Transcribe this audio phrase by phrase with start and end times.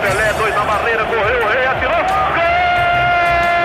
[0.00, 1.94] Pelé, dois na barreira, correu, o rei atirou.
[1.94, 2.04] Gol!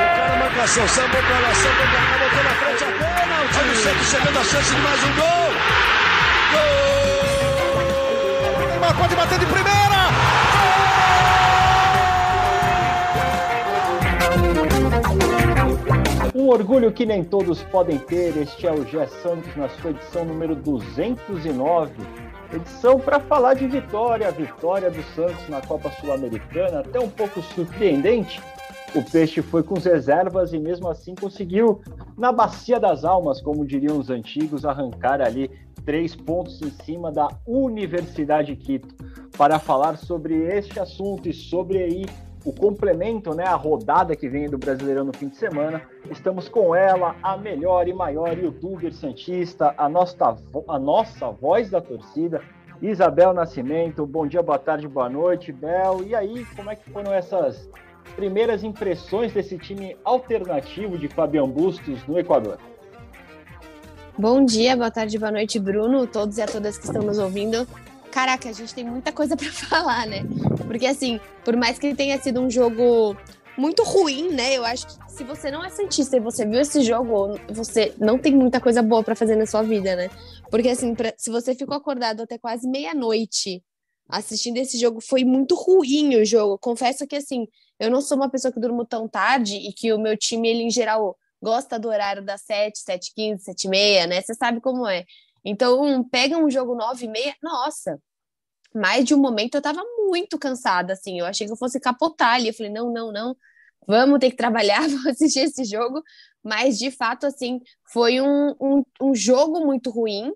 [0.06, 3.60] O cara marcação, sambou pra lá, sambou pra cá, botou na frente a pênalti.
[3.60, 5.52] O Santos chegando a chance de mais um gol.
[6.52, 8.68] Gol!
[8.68, 9.80] Neymar pode bater de primeira.
[16.50, 20.26] Um orgulho que nem todos podem ter, este é o Gé Santos na sua edição
[20.26, 21.94] número 209.
[22.52, 28.42] Edição para falar de vitória, vitória do Santos na Copa Sul-Americana, até um pouco surpreendente.
[28.96, 31.82] O Peixe foi com as reservas e mesmo assim conseguiu,
[32.18, 35.52] na bacia das almas, como diriam os antigos, arrancar ali
[35.86, 38.96] três pontos em cima da Universidade Quito.
[39.38, 42.06] Para falar sobre este assunto e sobre aí
[42.46, 45.82] o complemento, né, a rodada que vem do Brasileirão no fim de semana.
[46.10, 51.82] Estamos com ela, a melhor e maior youtuber santista, a nossa, a nossa voz da
[51.82, 52.42] torcida,
[52.82, 54.06] Isabel Nascimento.
[54.06, 56.02] Bom dia, boa tarde, boa noite, Bel.
[56.06, 57.70] E aí, como é que foram essas
[58.16, 62.58] primeiras impressões desse time alternativo de Fabian Bustos no Equador?
[64.18, 67.66] Bom dia, boa tarde, boa noite, Bruno, todos e a todas que estão nos ouvindo.
[68.12, 70.24] Caraca, a gente tem muita coisa para falar, né?
[70.68, 73.16] Porque assim, por mais que tenha sido um jogo
[73.58, 74.56] muito ruim, né?
[74.56, 78.18] Eu acho que se você não é santista e você viu esse jogo, você não
[78.18, 80.10] tem muita coisa boa para fazer na sua vida, né?
[80.50, 83.62] Porque assim, pra, se você ficou acordado até quase meia-noite
[84.08, 86.58] assistindo esse jogo, foi muito ruim o jogo.
[86.58, 87.48] Confesso que assim,
[87.80, 90.64] eu não sou uma pessoa que durmo tão tarde e que o meu time ele
[90.64, 94.22] em geral gosta do horário das 7, 7 15, 7 e meia, né?
[94.22, 95.06] Você sabe como é.
[95.44, 98.00] Então, pega um jogo 9 e meia, nossa,
[98.74, 102.36] mais de um momento eu tava muito cansada, assim, eu achei que eu fosse capotar
[102.36, 103.36] ali, eu falei, não, não, não,
[103.88, 106.04] vamos ter que trabalhar, vamos assistir esse jogo,
[106.44, 107.60] mas de fato, assim,
[107.92, 110.32] foi um, um, um jogo muito ruim,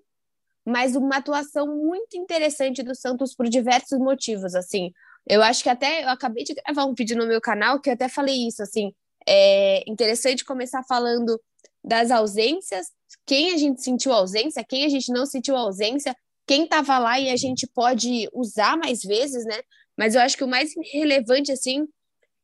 [0.66, 4.92] mas uma atuação muito interessante do Santos por diversos motivos, assim,
[5.26, 7.94] eu acho que até, eu acabei de gravar um vídeo no meu canal que eu
[7.94, 8.92] até falei isso, assim,
[9.26, 11.40] é interessante começar falando
[11.82, 12.88] das ausências,
[13.26, 16.14] quem a gente sentiu ausência, quem a gente não sentiu ausência,
[16.46, 19.60] quem estava lá e a gente pode usar mais vezes, né?
[19.96, 21.86] Mas eu acho que o mais relevante, assim,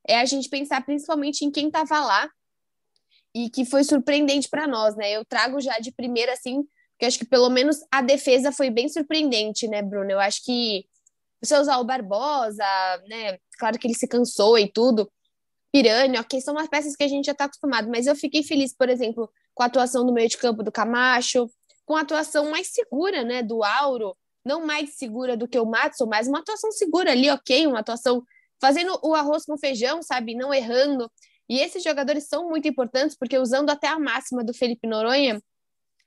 [0.07, 2.29] é a gente pensar principalmente em quem estava lá
[3.35, 5.13] e que foi surpreendente para nós, né?
[5.13, 6.65] Eu trago já de primeira, assim,
[6.99, 10.11] que acho que pelo menos a defesa foi bem surpreendente, né, Bruno?
[10.11, 10.85] Eu acho que
[11.43, 12.65] você usar o Barbosa,
[13.09, 13.39] né?
[13.59, 15.11] Claro que ele se cansou e tudo,
[15.73, 18.75] Piranha, ok, são umas peças que a gente já está acostumado, mas eu fiquei feliz,
[18.75, 21.47] por exemplo, com a atuação no meio de campo do Camacho,
[21.85, 26.07] com a atuação mais segura, né, do Auro, não mais segura do que o Matson,
[26.07, 28.23] mas uma atuação segura ali, ok, uma atuação
[28.59, 31.13] fazendo o arroz com feijão, sabe, não errando.
[31.47, 35.39] E esses jogadores são muito importantes, porque usando até a máxima do Felipe Noronha,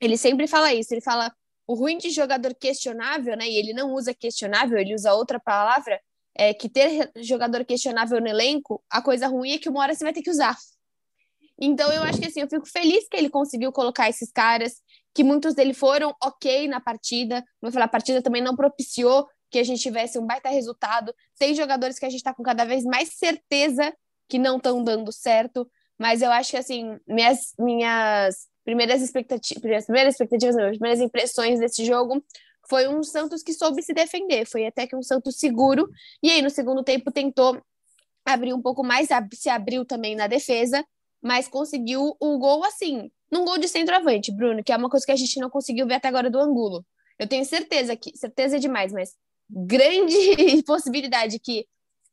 [0.01, 1.31] ele sempre fala isso, ele fala
[1.67, 6.01] o ruim de jogador questionável, né, e ele não usa questionável, ele usa outra palavra,
[6.35, 10.03] é, que ter jogador questionável no elenco, a coisa ruim é que uma hora você
[10.03, 10.57] vai ter que usar.
[11.65, 14.81] Então eu acho que assim, eu fico feliz que ele conseguiu colocar esses caras,
[15.13, 17.43] que muitos dele foram ok na partida.
[17.61, 21.13] Vou falar, a partida também não propiciou que a gente tivesse um baita resultado.
[21.39, 23.95] Tem jogadores que a gente está com cada vez mais certeza
[24.27, 30.15] que não estão dando certo, mas eu acho que assim, minhas, minhas primeiras expectativas, primeiras
[30.15, 32.23] expectativas, não, primeiras impressões desse jogo
[32.67, 35.87] foi um Santos que soube se defender, foi até que um Santos seguro,
[36.21, 37.61] e aí no segundo tempo tentou
[38.25, 40.83] abrir um pouco mais, se abriu também na defesa,
[41.23, 45.11] mas conseguiu o gol assim, num gol de centroavante, Bruno, que é uma coisa que
[45.11, 46.85] a gente não conseguiu ver até agora do Angulo.
[47.17, 49.15] Eu tenho certeza que, certeza demais, mas
[49.49, 50.13] grande
[50.67, 51.65] possibilidade que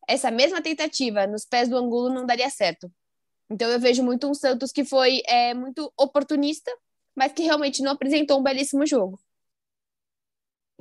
[0.08, 2.90] essa mesma tentativa nos pés do Angulo não daria certo.
[3.50, 6.70] Então eu vejo muito um Santos que foi é, muito oportunista,
[7.14, 9.18] mas que realmente não apresentou um belíssimo jogo.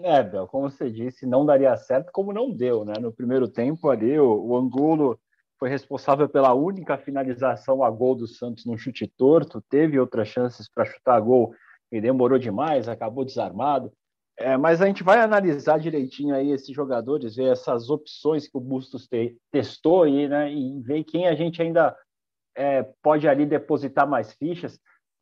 [0.02, 2.94] É, Bel, como você disse, não daria certo, como não deu, né?
[3.00, 5.20] No primeiro tempo ali, o, o Angulo
[5.60, 10.70] foi responsável pela única finalização a gol do Santos no chute torto, teve outras chances
[10.70, 11.54] para chutar a gol
[11.92, 13.92] e demorou demais, acabou desarmado.
[14.38, 18.62] É, mas a gente vai analisar direitinho aí esses jogadores, ver essas opções que o
[18.62, 20.50] Bustos te, testou aí, né?
[20.50, 21.94] E ver quem a gente ainda
[22.56, 24.80] é, pode ali depositar mais fichas.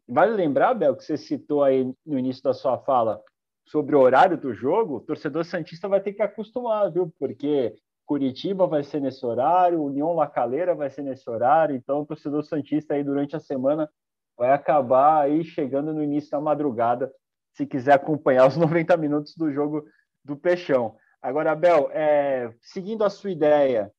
[0.08, 3.20] Vale lembrar, Bel, que você citou aí no início da sua fala,
[3.66, 7.12] sobre o horário do jogo, o torcedor Santista vai ter que acostumar, viu?
[7.20, 7.76] Porque
[8.08, 12.94] Curitiba vai ser nesse horário, União Lacaleira vai ser nesse horário, então o torcedor Santista
[12.94, 13.90] aí durante a semana
[14.38, 17.12] vai acabar aí chegando no início da madrugada,
[17.54, 19.84] se quiser acompanhar os 90 minutos do jogo
[20.24, 20.96] do Peixão.
[21.22, 23.92] Agora, Abel, é, seguindo a sua ideia,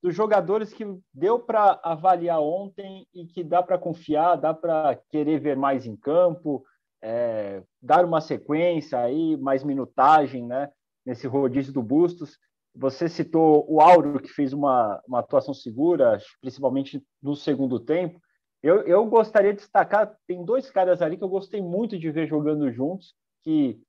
[0.00, 5.40] dos jogadores que deu para avaliar ontem e que dá para confiar, dá para querer
[5.40, 6.64] ver mais em campo,
[7.02, 10.70] é, dar uma sequência aí, mais minutagem, né?
[11.04, 12.38] Nesse rodízio do Bustos.
[12.78, 18.20] Você citou o Auro, que fez uma, uma atuação segura, principalmente no segundo tempo.
[18.62, 22.26] Eu, eu gostaria de destacar, tem dois caras ali que eu gostei muito de ver
[22.26, 23.80] jogando juntos, que,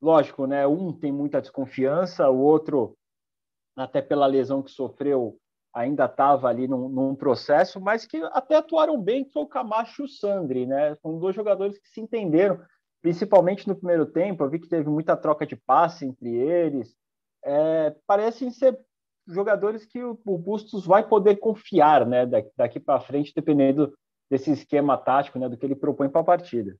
[0.00, 2.96] lógico, né, um tem muita desconfiança, o outro,
[3.76, 5.38] até pela lesão que sofreu,
[5.72, 10.02] ainda estava ali num, num, processo, mas que até atuaram bem, que foi o Camacho
[10.02, 10.94] e o Sandri, né?
[10.96, 12.60] São dois jogadores que se entenderam,
[13.02, 14.44] principalmente no primeiro tempo.
[14.44, 16.96] Eu vi que teve muita troca de passe entre eles.
[17.44, 18.78] É, parecem ser
[19.26, 22.26] jogadores que o, o Bustos vai poder confiar, né?
[22.56, 23.92] Daqui, para frente, dependendo
[24.30, 25.48] desse esquema tático, né?
[25.48, 26.76] Do que ele propõe para a partida.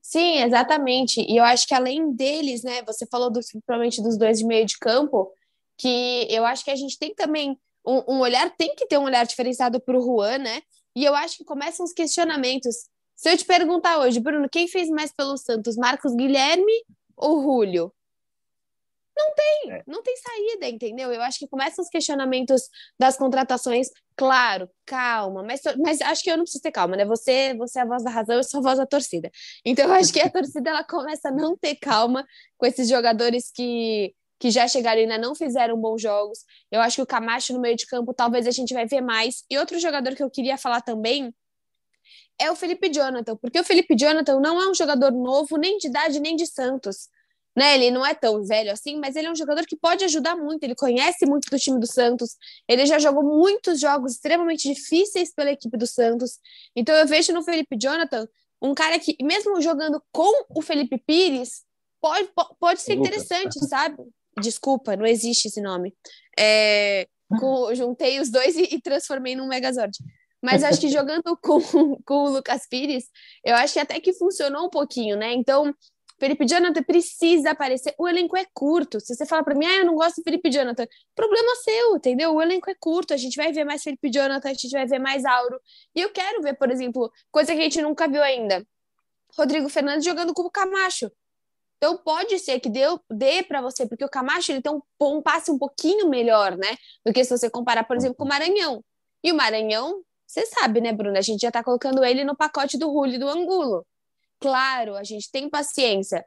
[0.00, 1.20] Sim, exatamente.
[1.20, 2.82] E eu acho que além deles, né?
[2.86, 5.32] Você falou do, principalmente dos dois de meio de campo
[5.76, 9.04] que eu acho que a gente tem também um, um olhar, tem que ter um
[9.04, 10.62] olhar diferenciado para o Juan, né?
[10.94, 12.88] E eu acho que começam os questionamentos.
[13.16, 16.72] Se eu te perguntar hoje, Bruno, quem fez mais pelo Santos, Marcos Guilherme
[17.16, 17.92] ou Julio?
[19.16, 19.82] Não tem, é.
[19.86, 21.12] não tem saída, entendeu?
[21.12, 22.62] Eu acho que começam os questionamentos
[22.98, 23.88] das contratações.
[24.16, 27.04] Claro, calma, mas, mas acho que eu não preciso ter calma, né?
[27.04, 29.30] Você, você é a voz da razão, eu sou a voz da torcida.
[29.64, 32.26] Então, eu acho que a torcida ela começa a não ter calma
[32.56, 36.40] com esses jogadores que que já chegaram e ainda não fizeram bons jogos.
[36.68, 39.44] Eu acho que o Camacho no meio de campo talvez a gente vai ver mais.
[39.48, 41.32] E outro jogador que eu queria falar também
[42.40, 45.86] é o Felipe Jonathan, porque o Felipe Jonathan não é um jogador novo, nem de
[45.86, 47.08] idade, nem de Santos.
[47.54, 50.34] Né, ele não é tão velho assim, mas ele é um jogador que pode ajudar
[50.36, 50.62] muito.
[50.64, 52.36] Ele conhece muito do time do Santos.
[52.66, 56.38] Ele já jogou muitos jogos extremamente difíceis pela equipe do Santos.
[56.74, 58.26] Então eu vejo no Felipe Jonathan
[58.62, 61.62] um cara que, mesmo jogando com o Felipe Pires,
[62.00, 63.96] pode, pode ser interessante, sabe?
[64.40, 65.94] Desculpa, não existe esse nome.
[66.38, 67.06] É,
[67.38, 69.96] com, juntei os dois e, e, transformei num Megazord.
[70.42, 71.60] Mas acho que jogando com,
[72.04, 73.04] com o Lucas Pires,
[73.44, 75.32] eu acho que até que funcionou um pouquinho, né?
[75.32, 75.74] Então,
[76.22, 77.96] Felipe Jonathan precisa aparecer.
[77.98, 79.00] O elenco é curto.
[79.00, 80.86] Se você fala para mim, ah, eu não gosto do Felipe Jonathan,
[81.16, 82.32] problema seu, entendeu?
[82.32, 83.12] O elenco é curto.
[83.12, 85.60] A gente vai ver mais Felipe Jonathan, a gente vai ver mais Auro.
[85.92, 88.64] E eu quero ver, por exemplo, coisa que a gente nunca viu ainda.
[89.36, 91.10] Rodrigo Fernandes jogando com o Camacho.
[91.78, 95.20] Então pode ser que dê, dê para você, porque o Camacho ele tem um, um
[95.20, 96.76] passe um pouquinho melhor, né?
[97.04, 98.84] Do que se você comparar, por exemplo, com o Maranhão.
[99.24, 101.18] E o Maranhão, você sabe, né, Bruna?
[101.18, 103.84] A gente já está colocando ele no pacote do Rulli do Angulo.
[104.42, 106.24] Claro, a gente tem paciência.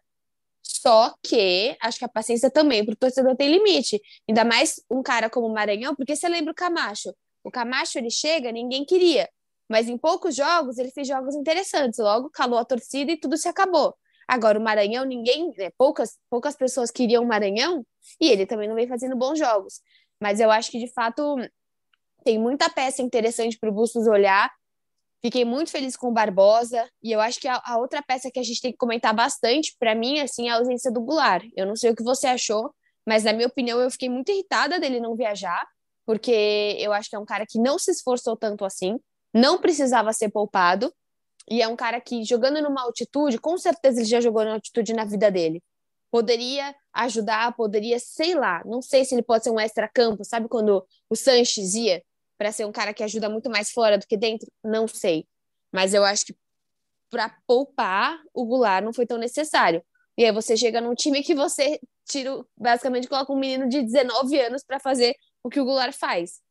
[0.64, 4.02] Só que acho que a paciência também para o torcedor tem limite.
[4.28, 7.14] Ainda mais um cara como o Maranhão, porque você lembra o Camacho.
[7.44, 9.30] O Camacho ele chega, ninguém queria.
[9.70, 12.00] Mas em poucos jogos ele fez jogos interessantes.
[12.00, 13.96] Logo calou a torcida e tudo se acabou.
[14.28, 17.86] Agora, o Maranhão, ninguém, né, poucas, poucas pessoas queriam o Maranhão
[18.20, 19.82] e ele também não vem fazendo bons jogos.
[20.20, 21.36] Mas eu acho que, de fato,
[22.24, 24.52] tem muita peça interessante para o Bustos olhar.
[25.26, 28.40] Fiquei muito feliz com o Barbosa e eu acho que a, a outra peça que
[28.40, 31.44] a gente tem que comentar bastante, para mim, assim, é a ausência do Goulart.
[31.56, 32.72] Eu não sei o que você achou,
[33.04, 35.68] mas na minha opinião, eu fiquei muito irritada dele não viajar,
[36.06, 39.00] porque eu acho que é um cara que não se esforçou tanto assim,
[39.34, 40.94] não precisava ser poupado
[41.50, 44.94] e é um cara que, jogando numa altitude, com certeza ele já jogou na altitude
[44.94, 45.60] na vida dele.
[46.12, 50.86] Poderia ajudar, poderia, sei lá, não sei se ele pode ser um extra-campo, sabe quando
[51.10, 52.04] o Sanches ia
[52.38, 54.48] para ser um cara que ajuda muito mais fora do que dentro?
[54.64, 55.26] Não sei.
[55.72, 56.36] Mas eu acho que
[57.10, 59.84] para poupar o Goulart não foi tão necessário.
[60.18, 64.40] E aí você chega num time que você tira, basicamente coloca um menino de 19
[64.40, 66.42] anos para fazer o que o Goulart faz.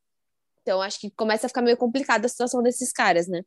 [0.61, 3.43] Então acho que começa a ficar meio complicada a situação desses caras, né?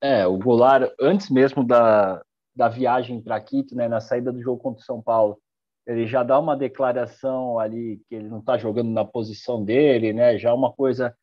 [0.00, 2.22] É, o Goulart, antes mesmo da,
[2.54, 5.40] da viagem para Quito, né, na saída do jogo contra o São Paulo,
[5.86, 10.36] ele já dá uma declaração ali que ele não está jogando na posição dele, né?
[10.36, 11.14] Já uma coisa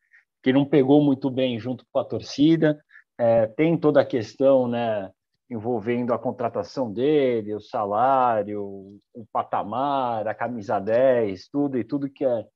[0.42, 2.82] que não pegou muito bem junto com a torcida.
[3.18, 5.10] É, tem toda a questão, né,
[5.48, 8.62] envolvendo a contratação dele, o salário,
[9.14, 12.46] o patamar, a camisa 10, tudo e tudo que é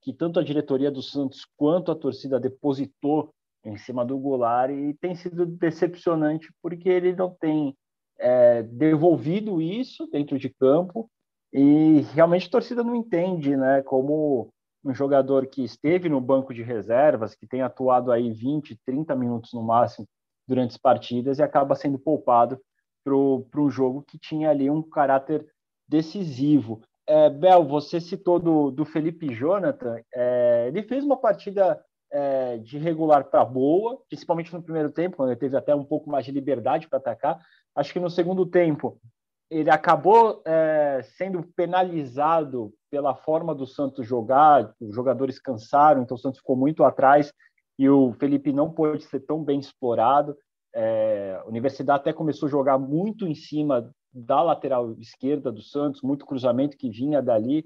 [0.00, 4.94] que tanto a diretoria do Santos quanto a torcida depositou em cima do Goulart e
[4.94, 7.76] tem sido decepcionante porque ele não tem
[8.16, 11.10] é, devolvido isso dentro de campo
[11.56, 14.50] e realmente a torcida não entende, né, como
[14.84, 19.54] um jogador que esteve no banco de reservas, que tem atuado aí 20, 30 minutos
[19.54, 20.06] no máximo
[20.46, 22.60] durante as partidas e acaba sendo poupado
[23.02, 25.46] para um jogo que tinha ali um caráter
[25.88, 26.82] decisivo.
[27.06, 31.82] É, Bel, você citou do, do Felipe Jonathan, é, ele fez uma partida
[32.12, 36.10] é, de regular para boa, principalmente no primeiro tempo, quando ele teve até um pouco
[36.10, 37.40] mais de liberdade para atacar.
[37.74, 39.00] Acho que no segundo tempo
[39.50, 46.20] ele acabou é, sendo penalizado pela forma do Santos jogar, os jogadores cansaram, então o
[46.20, 47.32] Santos ficou muito atrás
[47.78, 50.36] e o Felipe não pôde ser tão bem explorado.
[50.74, 56.02] É, a Universidade até começou a jogar muito em cima da lateral esquerda do Santos,
[56.02, 57.64] muito cruzamento que vinha dali.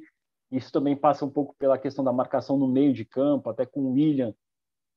[0.51, 3.83] Isso também passa um pouco pela questão da marcação no meio de campo, até com
[3.83, 4.35] o William,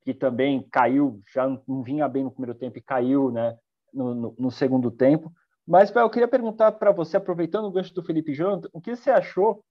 [0.01, 3.55] que também caiu, já não vinha bem no primeiro tempo e caiu né,
[3.93, 5.31] no, no, no segundo tempo.
[5.67, 9.09] Mas, eu queria perguntar para você, aproveitando o gancho do Felipe Jonathan, o que você
[9.09, 9.63] achou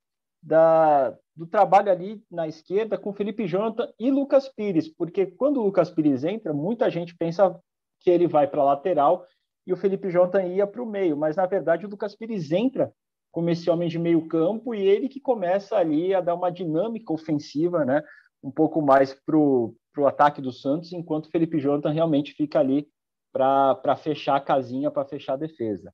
[0.43, 4.89] da, do trabalho ali na esquerda com Felipe Jonathan e Lucas Pires?
[4.89, 7.59] Porque quando o Lucas Pires entra, muita gente pensa
[8.01, 9.27] que ele vai para a lateral
[9.67, 12.93] e o Felipe Jonathan ia para o meio, mas na verdade o Lucas Pires entra
[13.31, 17.13] como esse homem de meio campo e ele que começa ali a dar uma dinâmica
[17.13, 18.03] ofensiva, né?
[18.43, 22.89] um pouco mais para o ataque do Santos, enquanto o Felipe Jonathan realmente fica ali
[23.33, 25.93] para fechar a casinha, para fechar a defesa.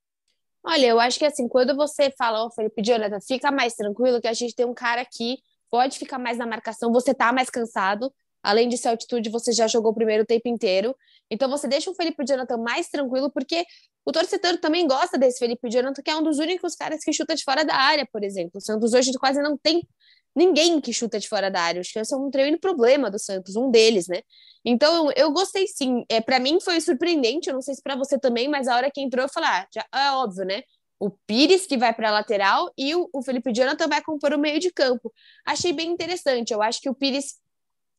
[0.63, 4.19] Olha, eu acho que assim, quando você fala, ó, oh, Felipe Jonathan, fica mais tranquilo
[4.19, 5.37] que a gente tem um cara que
[5.71, 8.11] pode ficar mais na marcação, você tá mais cansado,
[8.43, 10.95] além de ser altitude, você já jogou o primeiro tempo inteiro.
[11.31, 13.63] Então você deixa o Felipe Jonathan mais tranquilo, porque
[14.05, 17.35] o torcedor também gosta desse Felipe Jonathan, que é um dos únicos caras que chuta
[17.35, 18.53] de fora da área, por exemplo.
[18.55, 19.87] O Santos hoje quase não tem
[20.35, 21.81] ninguém que chuta de fora da área.
[21.81, 24.21] Que esse é um tremendo problema do Santos, um deles, né?
[24.63, 26.03] Então, eu gostei sim.
[26.09, 28.91] É, para mim foi surpreendente, eu não sei se para você também, mas a hora
[28.91, 30.63] que entrou eu falei, ah, já, é óbvio, né?
[30.99, 34.37] O Pires que vai para a lateral e o, o Felipe Jonathan vai compor o
[34.37, 35.13] meio de campo.
[35.45, 36.53] Achei bem interessante.
[36.53, 37.37] Eu acho que o Pires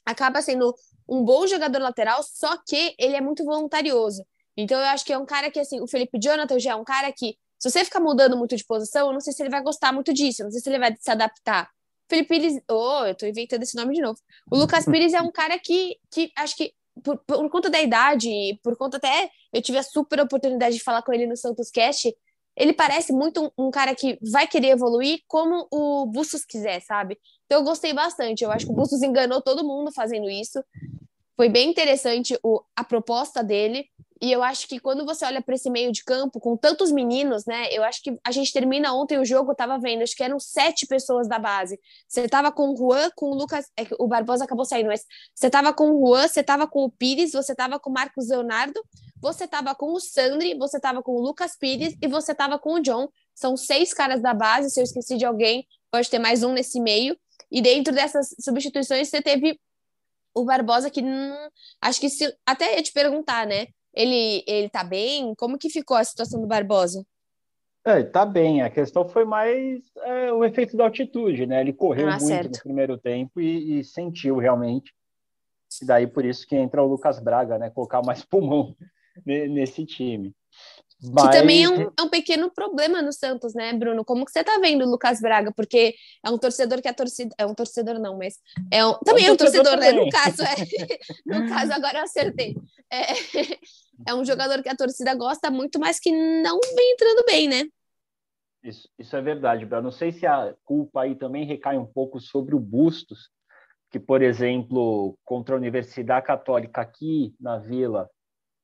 [0.05, 0.75] acaba sendo
[1.09, 4.25] um bom jogador lateral, só que ele é muito voluntarioso.
[4.57, 6.85] Então, eu acho que é um cara que, assim, o Felipe Jonathan já é um
[6.85, 9.63] cara que, se você ficar mudando muito de posição, eu não sei se ele vai
[9.63, 11.71] gostar muito disso, não sei se ele vai se adaptar.
[12.11, 12.61] Felipe Pires.
[12.69, 14.19] Oh, eu tô inventando esse nome de novo.
[14.51, 18.29] O Lucas Pires é um cara que, que acho que, por, por conta da idade,
[18.63, 19.31] por conta até.
[19.53, 22.15] Eu tive a super oportunidade de falar com ele no Santos Cast.
[22.57, 27.17] Ele parece muito um, um cara que vai querer evoluir como o Bustos quiser, sabe?
[27.47, 28.45] Então eu gostei bastante.
[28.45, 30.63] Eu acho que o Bustos enganou todo mundo fazendo isso.
[31.37, 33.87] Foi bem interessante o, a proposta dele.
[34.23, 37.47] E eu acho que quando você olha para esse meio de campo, com tantos meninos,
[37.47, 37.73] né?
[37.73, 40.39] Eu acho que a gente termina ontem o jogo, eu tava vendo, acho que eram
[40.39, 41.81] sete pessoas da base.
[42.07, 43.71] Você tava com o Juan, com o Lucas.
[43.79, 46.91] É, o Barbosa acabou saindo, mas você tava com o Juan, você tava com o
[46.91, 48.79] Pires, você tava com o Marcos Leonardo,
[49.23, 52.75] você tava com o Sandri, você tava com o Lucas Pires e você tava com
[52.75, 53.09] o John.
[53.35, 54.69] São seis caras da base.
[54.71, 57.19] Se eu esqueci de alguém, pode ter mais um nesse meio.
[57.51, 59.59] E dentro dessas substituições, você teve
[60.35, 61.49] o Barbosa que hum,
[61.81, 63.67] acho que se até ia te perguntar, né?
[63.95, 65.35] Ele, ele tá bem?
[65.35, 67.05] Como que ficou a situação do Barbosa?
[67.85, 68.63] É, tá bem.
[68.63, 71.61] A questão foi mais é, o efeito da altitude, né?
[71.61, 72.57] Ele correu ah, muito certo.
[72.57, 74.93] no primeiro tempo e, e, sentiu realmente.
[75.81, 77.71] E daí por isso que entra o Lucas Braga, né?
[77.71, 78.77] Colocar mais pulmão
[79.25, 80.35] nesse time.
[81.03, 81.25] Mas...
[81.25, 84.05] Que também é um, é um, pequeno problema no Santos, né, Bruno?
[84.05, 85.51] Como que você tá vendo o Lucas Braga?
[85.51, 87.35] Porque é um torcedor que a torcida.
[87.39, 88.35] É um torcedor, não, mas.
[88.71, 88.93] É um...
[88.99, 89.93] Também é um torcedor, né?
[89.93, 90.55] No caso, é.
[91.25, 92.55] no caso, agora eu acertei.
[92.93, 93.07] É...
[94.07, 97.65] é um jogador que a torcida gosta muito, mas que não vem entrando bem, né?
[98.63, 99.85] Isso, isso é verdade, Bruno.
[99.85, 103.31] Não sei se a culpa aí também recai um pouco sobre o Bustos,
[103.91, 108.09] que, por exemplo, contra a Universidade Católica aqui na Vila,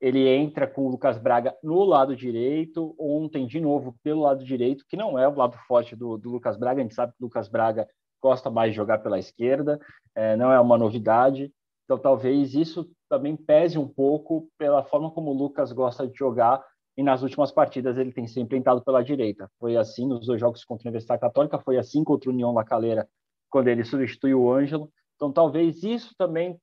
[0.01, 4.85] ele entra com o Lucas Braga no lado direito, ontem de novo pelo lado direito,
[4.89, 7.25] que não é o lado forte do, do Lucas Braga, a gente sabe que o
[7.25, 7.89] Lucas Braga
[8.23, 9.81] gosta mais de jogar pela esquerda,
[10.15, 11.51] é, não é uma novidade,
[11.87, 16.63] então talvez isso também pese um pouco pela forma como o Lucas gosta de jogar,
[16.97, 19.51] e nas últimas partidas ele tem sempre entrado pela direita.
[19.61, 22.65] Foi assim nos dois jogos contra a Universidade Católica, foi assim contra o União La
[22.65, 23.09] Calera,
[23.49, 26.59] quando ele substituiu o Ângelo, então talvez isso também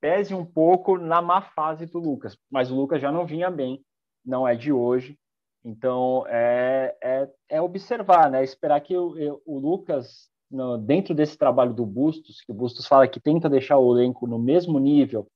[0.00, 3.82] pese um pouco na má fase do Lucas, mas o Lucas já não vinha bem,
[4.24, 5.18] não é de hoje.
[5.64, 8.44] Então é, é, é observar, né?
[8.44, 13.08] Esperar que o, o Lucas, no, dentro desse trabalho do Bustos, que o Bustos fala
[13.08, 15.26] que tenta deixar o elenco no mesmo nível,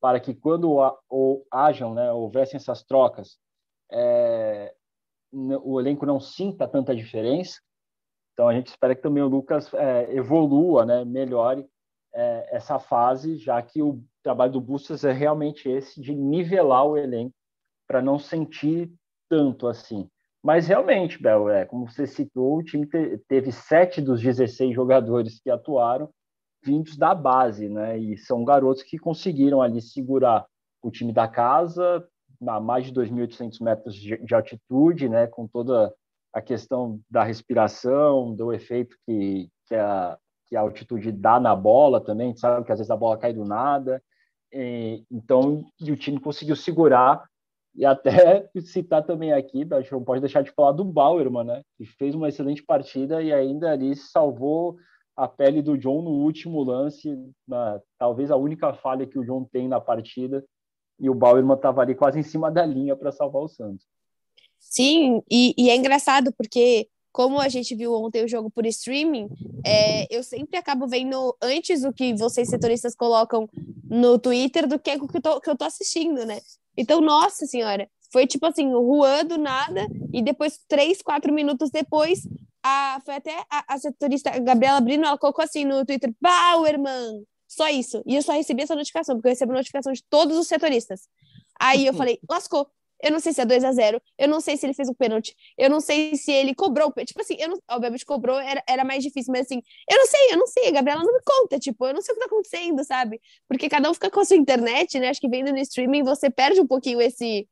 [0.00, 0.78] para que quando
[1.50, 3.38] hajam, né, houvessem essas trocas,
[3.90, 4.74] é,
[5.32, 7.60] o elenco não sinta tanta diferença.
[8.32, 11.66] Então a gente espera que também o Lucas é, evolua, né, melhore
[12.14, 16.96] é, essa fase, já que o trabalho do Bustos é realmente esse de nivelar o
[16.96, 17.34] elenco
[17.86, 18.92] para não sentir
[19.28, 20.08] tanto assim.
[20.46, 25.40] Mas realmente, Bel, é, como você citou, o time te, teve sete dos 16 jogadores
[25.40, 26.08] que atuaram
[26.62, 27.98] vindos da base, né?
[27.98, 30.46] E são garotos que conseguiram ali segurar
[30.80, 32.06] o time da casa
[32.46, 35.26] a mais de 2.800 metros de, de altitude, né?
[35.26, 35.92] Com toda
[36.32, 42.00] a questão da respiração, do efeito que, que a, que a altitude dá na bola
[42.00, 44.00] também, sabe que às vezes a bola cai do nada.
[44.52, 47.24] E, então, e o time conseguiu segurar
[47.76, 51.62] e até citar também aqui, acho que não pode deixar de falar do Bauerman, né?
[51.76, 54.76] Que fez uma excelente partida e ainda ali salvou
[55.16, 57.16] a pele do John no último lance,
[57.46, 60.44] na, talvez a única falha que o John tem na partida,
[61.00, 63.86] e o Bauerman estava ali quase em cima da linha para salvar o Santos.
[64.58, 69.28] Sim, e, e, é engraçado porque, como a gente viu ontem o jogo por streaming,
[69.64, 73.48] é, eu sempre acabo vendo antes o que vocês setoristas colocam
[73.88, 76.40] no Twitter do que o que eu tô, que eu tô assistindo, né?
[76.76, 81.70] Então, nossa senhora, foi tipo assim, o Juan do nada, e depois, três, quatro minutos
[81.70, 82.26] depois,
[82.62, 87.24] a, foi até a, a setorista a Gabriela Brino, ela colocou assim no Twitter, Bauerman,
[87.48, 88.02] só isso.
[88.04, 91.08] E eu só recebi essa notificação, porque eu recebo notificação de todos os setoristas.
[91.58, 92.68] Aí eu falei, lascou.
[93.02, 94.94] Eu não sei se é 2 a 0 eu não sei se ele fez um
[94.94, 96.92] pênalti, eu não sei se ele cobrou.
[97.04, 99.60] Tipo assim, eu não, obviamente cobrou, era, era mais difícil, mas assim,
[99.90, 102.12] eu não sei, eu não sei, a Gabriela não me conta, tipo, eu não sei
[102.12, 103.20] o que tá acontecendo, sabe?
[103.48, 105.08] Porque cada um fica com a sua internet, né?
[105.08, 107.48] Acho que vendo no streaming você perde um pouquinho esse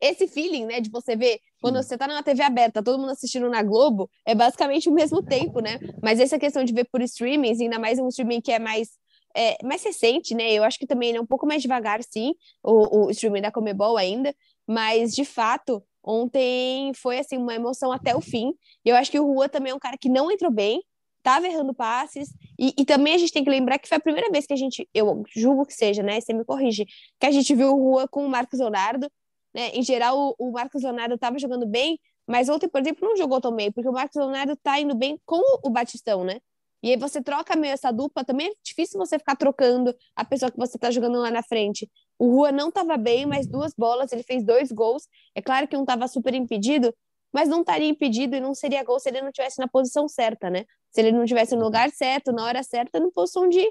[0.00, 3.48] esse feeling, né, de você ver quando você tá numa TV aberta, todo mundo assistindo
[3.48, 5.78] na Globo, é basicamente o mesmo tempo, né?
[6.02, 8.90] Mas essa questão de ver por streamings, ainda mais um streaming que é mais
[9.36, 10.52] é, mais recente, né?
[10.52, 13.96] Eu acho que também é um pouco mais devagar, sim, o, o streaming da Comebol
[13.96, 14.34] ainda,
[14.66, 18.54] mas de fato, ontem foi assim uma emoção até o fim.
[18.84, 20.82] E eu acho que o Rua também é um cara que não entrou bem,
[21.18, 24.30] estava errando passes, e, e, também a gente tem que lembrar que foi a primeira
[24.30, 26.20] vez que a gente, eu julgo que seja, né?
[26.20, 26.84] Você me corrige,
[27.18, 29.08] que a gente viu o Rua com o Marcos Leonardo,
[29.54, 29.70] né?
[29.72, 33.40] Em geral, o, o Marcos Leonardo estava jogando bem, mas ontem, por exemplo, não jogou
[33.40, 36.40] tão bem, porque o Marcos Leonardo está indo bem com o Batistão, né?
[36.82, 40.50] E aí você troca meio essa dupla, também é difícil você ficar trocando a pessoa
[40.50, 41.88] que você está jogando lá na frente.
[42.18, 45.06] O Rua não estava bem, mas duas bolas, ele fez dois gols.
[45.34, 46.92] É claro que um estava super impedido,
[47.32, 50.50] mas não estaria impedido e não seria gol se ele não tivesse na posição certa,
[50.50, 50.64] né?
[50.90, 53.64] Se ele não tivesse no lugar certo, na hora certa, no posição de,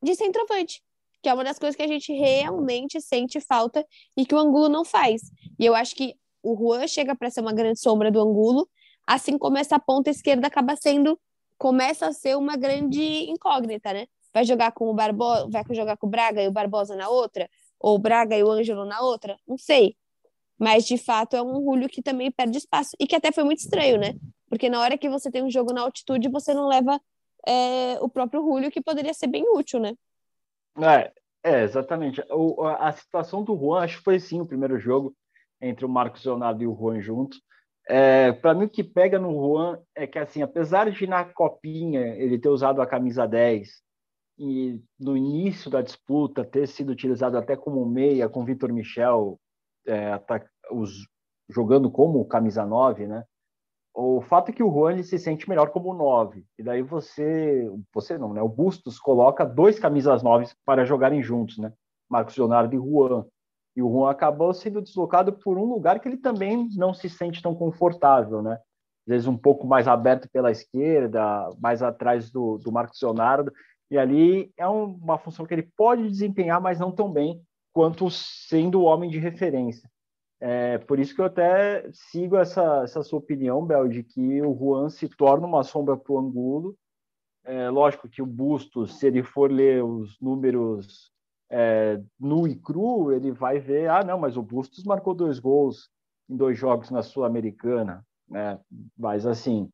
[0.00, 0.80] de centroavante,
[1.20, 3.84] que é uma das coisas que a gente realmente sente falta
[4.16, 5.22] e que o Angulo não faz.
[5.58, 8.68] E eu acho que o Juan chega para ser uma grande sombra do Angulo,
[9.06, 11.18] assim como essa ponta esquerda acaba sendo
[11.62, 13.00] começa a ser uma grande
[13.30, 14.08] incógnita, né?
[14.34, 17.48] Vai jogar com o Barbosa, vai jogar com o Braga e o Barbosa na outra,
[17.78, 19.96] ou o Braga e o Ângelo na outra, não sei.
[20.58, 23.60] Mas de fato é um Julio que também perde espaço e que até foi muito
[23.60, 24.16] estranho, né?
[24.48, 27.00] Porque na hora que você tem um jogo na altitude, você não leva
[27.46, 29.94] é, o próprio Julio, que poderia ser bem útil, né?
[30.80, 31.12] É,
[31.44, 32.20] é exatamente.
[32.28, 35.14] O, a situação do Juan, acho que foi sim o primeiro jogo
[35.60, 37.40] entre o Marcos Leonardo e o Juan juntos.
[37.88, 42.00] É, para mim, o que pega no Juan é que, assim, apesar de na copinha
[42.16, 43.68] ele ter usado a camisa 10
[44.38, 49.38] e no início da disputa ter sido utilizado até como meia com Vitor Michel
[49.86, 50.12] é,
[50.70, 51.06] os,
[51.48, 53.24] jogando como camisa 9, né?
[53.94, 56.46] O fato é que o Juan se sente melhor como 9.
[56.58, 58.40] E daí você, você não, né?
[58.40, 61.72] O Bustos coloca dois camisas 9 para jogarem juntos, né?
[62.08, 63.26] Marcos Leonardo e Juan.
[63.74, 67.42] E o Juan acabou sendo deslocado por um lugar que ele também não se sente
[67.42, 68.54] tão confortável, né?
[69.06, 73.52] Às vezes um pouco mais aberto pela esquerda, mais atrás do, do Marcos Leonardo.
[73.90, 78.10] E ali é um, uma função que ele pode desempenhar, mas não tão bem quanto
[78.10, 79.88] sendo o homem de referência.
[80.40, 84.56] É, por isso que eu até sigo essa, essa sua opinião, Bel, de que o
[84.56, 86.76] Juan se torna uma sombra para o Angulo.
[87.44, 91.11] É, lógico que o Bustos, se ele for ler os números
[91.52, 95.90] é, nu e cru, ele vai ver, ah, não, mas o Bustos marcou dois gols
[96.28, 98.58] em dois jogos na Sul-Americana, né?
[98.96, 99.68] Mas assim,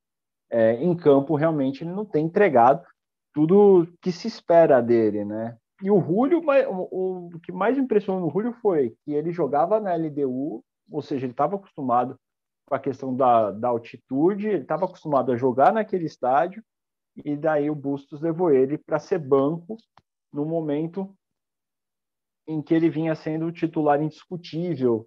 [0.50, 2.84] é, em campo realmente ele não tem entregado
[3.32, 5.56] tudo que se espera dele, né?
[5.80, 6.42] E o Julio,
[6.90, 11.26] o, o que mais impressionou no Julio foi que ele jogava na LDU, ou seja,
[11.26, 12.18] ele estava acostumado
[12.66, 16.60] com a questão da, da altitude, ele estava acostumado a jogar naquele estádio,
[17.24, 19.76] e daí o Bustos levou ele para ser banco
[20.32, 21.16] no momento
[22.48, 25.06] em que ele vinha sendo o titular indiscutível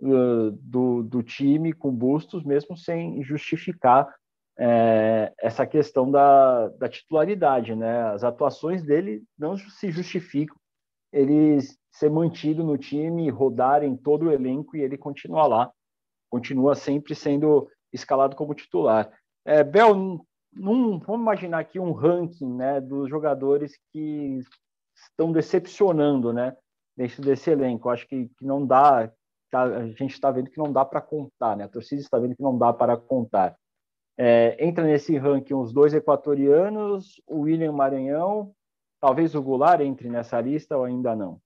[0.00, 4.14] uh, do, do time com Bustos, mesmo sem justificar
[4.58, 7.74] é, essa questão da, da titularidade.
[7.74, 8.02] Né?
[8.10, 10.56] As atuações dele não se justificam
[11.10, 11.58] ele
[11.90, 15.70] ser mantido no time, rodar em todo o elenco e ele continuar lá,
[16.30, 19.12] continua sempre sendo escalado como titular.
[19.44, 19.94] É, Bel,
[20.52, 24.40] num, vamos imaginar aqui um ranking né, dos jogadores que
[24.96, 26.56] estão decepcionando, né?
[26.96, 27.88] Dentro desse elenco.
[27.88, 29.10] Acho que, que não dá,
[29.50, 31.64] tá, a gente está vendo que não dá para contar, né?
[31.64, 33.56] A torcida está vendo que não dá para contar.
[34.16, 38.54] É, entra nesse ranking os dois equatorianos, o William Maranhão,
[39.00, 41.40] talvez o Goulart entre nessa lista ou ainda não?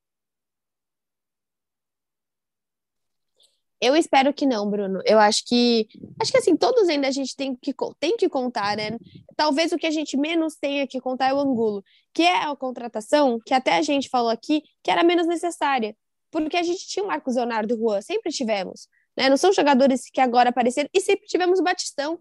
[3.80, 5.00] Eu espero que não, Bruno.
[5.04, 5.86] Eu acho que
[6.20, 8.96] acho que assim, todos ainda a gente tem que, tem que contar, né?
[9.36, 11.84] Talvez o que a gente menos tenha que contar é o Angulo,
[12.14, 15.94] que é a contratação que até a gente falou aqui que era menos necessária.
[16.30, 18.88] Porque a gente tinha o Marcos Leonardo e o Juan, sempre tivemos.
[19.16, 19.28] Né?
[19.28, 22.18] Não são jogadores que agora apareceram, e sempre tivemos o Batistão.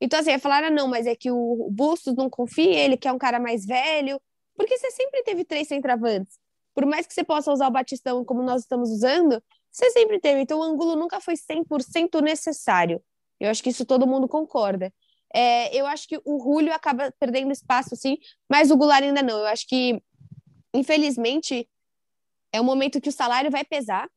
[0.00, 3.18] Então, assim, falaram, ah, não, mas é que o Bustos não confia, ele quer um
[3.18, 4.20] cara mais velho.
[4.54, 6.38] Porque você sempre teve três centravantes.
[6.74, 9.42] por mais que você possa usar o Batistão como nós estamos usando,
[9.76, 10.40] você sempre teve.
[10.40, 13.02] Então, o ângulo nunca foi 100% necessário.
[13.38, 14.92] Eu acho que isso todo mundo concorda.
[15.34, 18.16] É, eu acho que o Julio acaba perdendo espaço, sim,
[18.48, 19.40] mas o Goulart ainda não.
[19.40, 20.02] Eu acho que,
[20.72, 21.68] infelizmente,
[22.52, 24.08] é um momento que o salário vai pesar.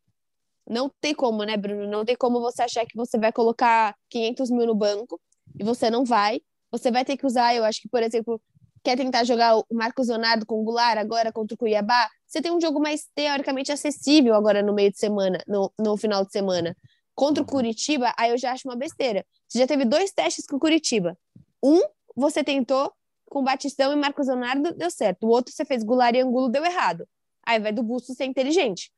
[0.65, 1.87] Não tem como, né, Bruno?
[1.87, 5.19] Não tem como você achar que você vai colocar 500 mil no banco
[5.59, 6.39] e você não vai.
[6.71, 8.41] Você vai ter que usar, eu acho que, por exemplo,
[8.83, 12.51] quer tentar jogar o Marcos Leonardo com o Goulart agora contra o Cuiabá, você tem
[12.51, 16.75] um jogo mais teoricamente acessível agora no meio de semana, no, no final de semana.
[17.15, 19.25] Contra o Curitiba, aí eu já acho uma besteira.
[19.47, 21.17] Você já teve dois testes com o Curitiba.
[21.63, 21.81] Um,
[22.15, 22.93] você tentou
[23.25, 25.25] com Batistão e Marcos Leonardo, deu certo.
[25.25, 27.07] O outro, você fez Goulart e Angulo, deu errado.
[27.45, 28.91] Aí vai do Busto ser inteligente.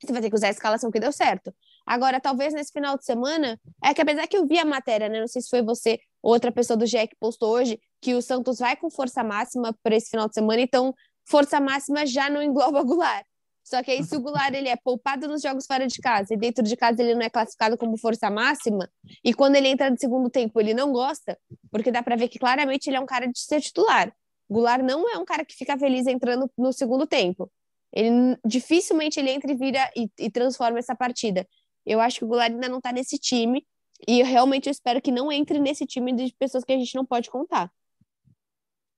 [0.00, 1.54] Você vai ter que usar a escalação que deu certo.
[1.86, 5.20] Agora, talvez nesse final de semana, é que apesar que eu vi a matéria, né?
[5.20, 8.22] Não sei se foi você ou outra pessoa do GE que postou hoje, que o
[8.22, 10.94] Santos vai com força máxima para esse final de semana, então
[11.26, 13.26] força máxima já não engloba Goulart.
[13.62, 16.36] Só que aí, se o Goulart ele é poupado nos jogos fora de casa e
[16.36, 18.90] dentro de casa ele não é classificado como força máxima,
[19.22, 21.38] e quando ele entra no segundo tempo ele não gosta,
[21.70, 24.12] porque dá para ver que claramente ele é um cara de ser titular.
[24.50, 27.48] Goulart não é um cara que fica feliz entrando no segundo tempo.
[27.92, 31.46] Ele dificilmente ele entra e vira e, e transforma essa partida.
[31.86, 33.64] Eu acho que o Goulart ainda não está nesse time
[34.08, 37.04] e realmente eu espero que não entre nesse time de pessoas que a gente não
[37.04, 37.70] pode contar.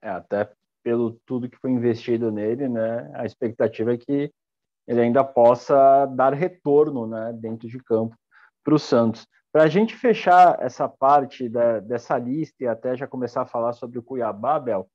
[0.02, 0.50] É, até
[0.82, 3.10] pelo tudo que foi investido nele, né?
[3.14, 4.32] A expectativa é que
[4.86, 8.16] ele ainda possa dar retorno, né, dentro de campo
[8.64, 9.26] para o Santos.
[9.52, 13.74] Para a gente fechar essa parte da, dessa lista e até já começar a falar
[13.74, 14.88] sobre o Cuiabá, Bel,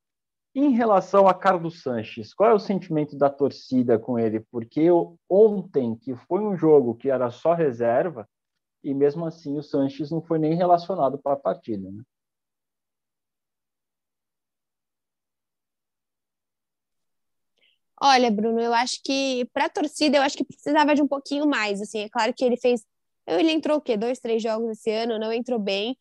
[0.56, 4.40] em relação a Carlos Sanches, qual é o sentimento da torcida com ele?
[4.52, 4.90] Porque
[5.30, 8.28] ontem, que foi um jogo que era só reserva,
[8.84, 12.02] e mesmo assim o Sanches não foi nem relacionado para a partida, né?
[18.10, 21.46] Olha, Bruno, eu acho que para a torcida, eu acho que precisava de um pouquinho
[21.46, 21.82] mais.
[21.82, 22.82] Assim, é claro que ele fez.
[23.28, 23.98] Ele entrou o quê?
[23.98, 25.98] Dois, três jogos esse ano, não entrou bem.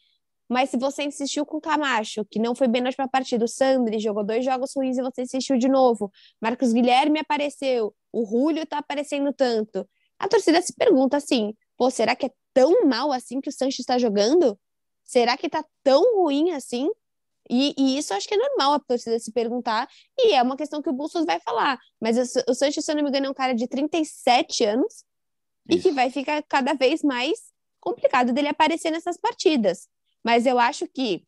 [0.48, 3.48] Mas se você insistiu com o Camacho, que não foi bem na última partida, o
[3.48, 6.12] Sandri jogou dois jogos ruins e você insistiu de novo.
[6.40, 9.84] Marcos Guilherme apareceu, o Julio tá aparecendo tanto.
[10.16, 13.80] A torcida se pergunta assim: pô, será que é tão mal assim que o Sanches
[13.80, 14.56] está jogando?
[15.02, 16.88] Será que tá tão ruim assim?
[17.48, 20.82] E, e, isso acho que é normal a torcida se perguntar, e é uma questão
[20.82, 21.78] que o Bustos vai falar.
[22.00, 25.04] Mas o, o Sanches, se eu não me engano, é um cara de 37 anos
[25.68, 25.78] isso.
[25.78, 27.38] e que vai ficar cada vez mais
[27.80, 29.88] complicado dele aparecer nessas partidas.
[30.24, 31.22] Mas eu acho que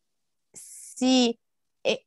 [0.53, 1.37] se.
[1.85, 2.01] É,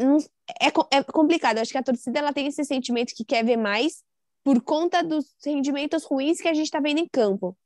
[0.00, 1.56] é, é complicado.
[1.56, 4.04] Eu acho que a torcida ela tem esse sentimento que quer ver mais
[4.44, 7.56] por conta dos rendimentos ruins que a gente está vendo em campo.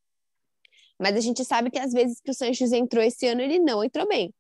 [0.99, 3.85] Mas a gente sabe que às vezes que o Sanches entrou esse ano, ele não
[3.85, 4.33] entrou bem.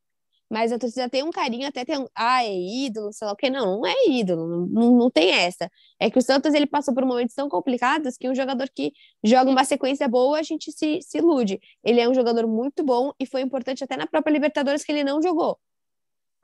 [0.52, 2.06] Mas a torcida tem um carinho, até tem um.
[2.14, 3.48] Ah, é ídolo, sei lá o que.
[3.48, 5.70] Não, não é ídolo, não, não tem essa.
[5.98, 8.92] É que o Santos ele passou por momentos tão complicados que um jogador que
[9.24, 11.58] joga uma sequência boa, a gente se, se ilude.
[11.82, 15.02] Ele é um jogador muito bom e foi importante até na própria Libertadores que ele
[15.02, 15.58] não jogou.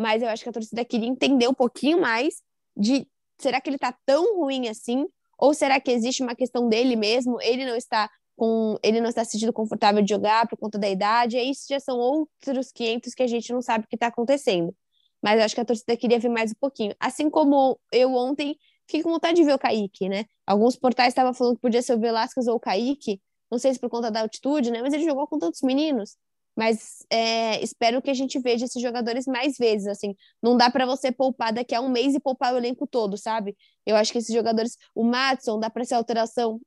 [0.01, 2.43] Mas eu acho que a torcida queria entender um pouquinho mais
[2.75, 3.07] de
[3.39, 5.07] será que ele tá tão ruim assim?
[5.39, 7.43] Ou será que existe uma questão dele mesmo?
[7.43, 8.09] Ele não está
[8.39, 11.67] com ele não está se sentindo confortável de jogar por conta da idade, e isso
[11.69, 14.75] já são outros 500 que a gente não sabe o que está acontecendo.
[15.21, 16.95] Mas eu acho que a torcida queria ver mais um pouquinho.
[17.01, 20.25] Assim como eu ontem fiquei com vontade de ver o Kaique, né?
[20.47, 23.21] Alguns portais estavam falando que podia ser o Velasquez ou o Kaique,
[23.51, 24.81] não sei se por conta da altitude, né?
[24.83, 26.17] Mas ele jogou com tantos meninos.
[26.57, 30.15] Mas é, espero que a gente veja esses jogadores mais vezes, assim.
[30.43, 33.57] Não dá para você poupar daqui a um mês e poupar o elenco todo, sabe?
[33.87, 36.61] Eu acho que esses jogadores, o Matson, dá para ser alteração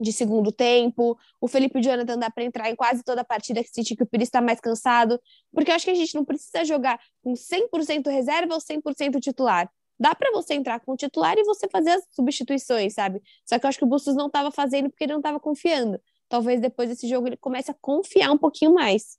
[0.00, 1.18] de segundo tempo.
[1.40, 4.06] O Felipe Jonathan dá para entrar em quase toda a partida que sentir que o
[4.06, 5.20] Pires está mais cansado,
[5.52, 9.70] porque eu acho que a gente não precisa jogar com 100% reserva ou 100% titular.
[9.98, 13.20] Dá para você entrar com o titular e você fazer as substituições, sabe?
[13.44, 16.00] Só que eu acho que o Bustos não estava fazendo porque ele não estava confiando.
[16.26, 19.18] Talvez depois desse jogo ele comece a confiar um pouquinho mais.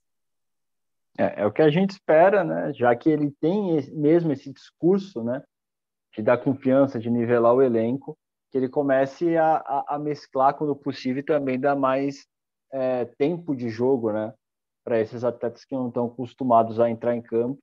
[1.16, 2.72] É, é, o que a gente espera, né?
[2.72, 5.40] Já que ele tem mesmo esse discurso, né?
[6.16, 8.18] De dar confiança, de nivelar o elenco
[8.52, 12.26] que ele comece a, a, a mesclar quando possível e também dar mais
[12.70, 14.32] é, tempo de jogo, né?
[14.84, 17.58] Para esses atletas que não estão acostumados a entrar em campo.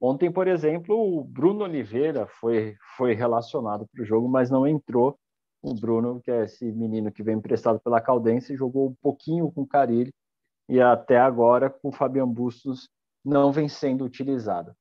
[0.00, 5.18] Ontem, por exemplo, o Bruno Oliveira foi, foi relacionado para o jogo, mas não entrou.
[5.62, 9.60] O Bruno, que é esse menino que vem emprestado pela Caldense, jogou um pouquinho com
[9.60, 10.10] o Carilli
[10.70, 12.88] e até agora com o Fabian Bustos
[13.22, 14.72] não vem sendo utilizado.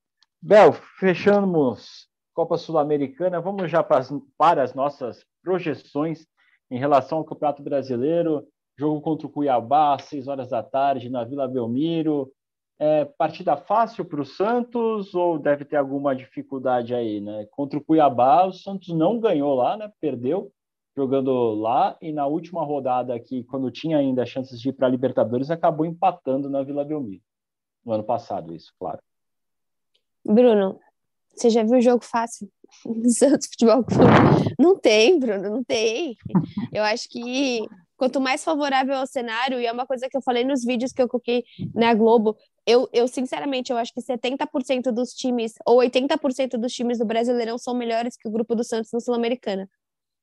[0.42, 2.09] Bel, fechamos
[2.40, 6.26] Copa Sul-Americana, vamos já para as, para as nossas projeções
[6.72, 8.48] em relação ao Campeonato Brasileiro.
[8.78, 12.32] Jogo contra o Cuiabá, às 6 horas da tarde, na Vila Belmiro.
[12.80, 17.46] É, partida fácil para o Santos ou deve ter alguma dificuldade aí, né?
[17.52, 19.92] Contra o Cuiabá, o Santos não ganhou lá, né?
[20.00, 20.50] Perdeu.
[20.96, 24.90] jogando lá e na última rodada aqui, quando tinha ainda chances de ir para a
[24.90, 27.22] Libertadores, acabou empatando na Vila Belmiro.
[27.86, 29.00] No ano passado, isso, claro.
[30.26, 30.80] Bruno,
[31.36, 32.50] você já viu o jogo fácil?
[33.10, 34.56] Santos Futebol Clube.
[34.60, 36.16] Não tem, Bruno, não tem.
[36.72, 37.62] Eu acho que
[38.00, 41.02] quanto mais favorável ao cenário, e é uma coisa que eu falei nos vídeos que
[41.02, 41.44] eu coloquei
[41.76, 46.98] na Globo, eu, eu sinceramente, eu acho que 70% dos times, ou 80% dos times
[46.98, 49.70] do Brasileirão são melhores que o grupo do Santos na Sul-Americana.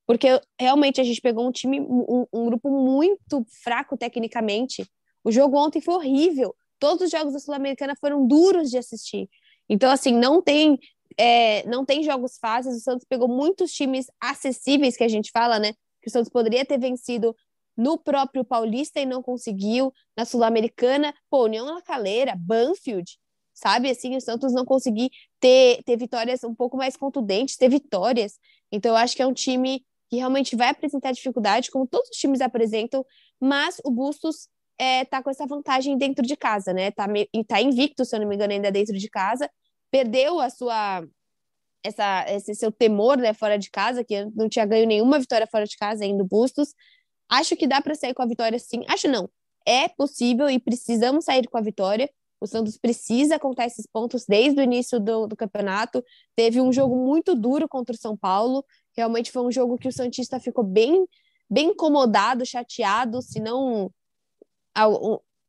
[0.07, 4.88] Porque realmente a gente pegou um time, um, um grupo muito fraco tecnicamente.
[5.23, 6.55] O jogo ontem foi horrível.
[6.79, 9.29] Todos os jogos da Sul-Americana foram duros de assistir.
[9.69, 10.79] Então, assim, não tem
[11.19, 12.77] é, não tem jogos fáceis.
[12.77, 15.73] O Santos pegou muitos times acessíveis, que a gente fala, né?
[16.03, 17.35] Que o Santos poderia ter vencido
[17.77, 19.93] no próprio Paulista e não conseguiu.
[20.17, 23.19] Na Sul-Americana, pô, União La Calera, Banfield,
[23.55, 23.91] sabe?
[23.91, 25.09] Assim, o Santos não conseguiu
[25.41, 28.39] ter, ter vitórias um pouco mais contundentes, ter vitórias.
[28.71, 32.17] Então, eu acho que é um time que realmente vai apresentar dificuldade, como todos os
[32.17, 33.05] times apresentam,
[33.41, 34.49] mas o Bustos
[34.79, 36.91] é, tá com essa vantagem dentro de casa, né?
[36.91, 37.07] Tá,
[37.49, 39.51] tá invicto, se eu não me engano, ainda dentro de casa.
[39.90, 41.07] Perdeu a sua
[41.87, 45.64] essa, esse seu temor né, fora de casa, que não tinha ganho nenhuma vitória fora
[45.64, 46.75] de casa ainda, Bustos.
[47.29, 48.83] Acho que dá para sair com a vitória sim.
[48.88, 49.29] Acho não.
[49.64, 52.11] É possível e precisamos sair com a vitória.
[52.40, 56.05] O Santos precisa contar esses pontos desde o início do, do campeonato.
[56.35, 58.64] Teve um jogo muito duro contra o São Paulo.
[58.96, 61.07] Realmente foi um jogo que o Santista ficou bem,
[61.49, 63.90] bem incomodado, chateado, se não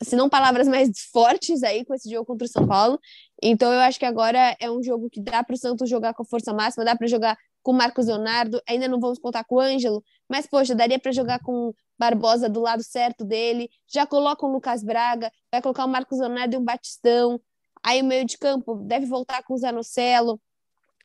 [0.01, 2.99] se não palavras mais fortes aí com esse jogo contra o São Paulo.
[3.41, 6.23] Então eu acho que agora é um jogo que dá para o Santos jogar com
[6.25, 9.59] força máxima, dá para jogar com o Marcos Leonardo, ainda não vamos contar com o
[9.59, 14.51] Ângelo, mas poxa, daria para jogar com Barbosa do lado certo dele, já coloca o
[14.51, 17.41] Lucas Braga, vai colocar o Marcos Leonardo e um Batistão.
[17.83, 20.39] Aí o meio de campo deve voltar com o Zanocelo,